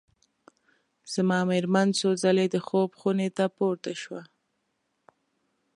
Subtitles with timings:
[1.13, 4.21] زما مېرمن څو ځلي د خوب خونې ته پورته شوه.